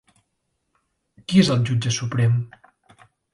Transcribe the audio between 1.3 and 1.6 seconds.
és